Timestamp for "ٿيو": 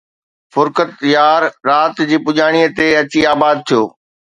3.67-3.81